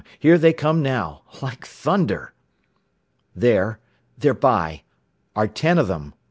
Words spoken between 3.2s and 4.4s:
"There they're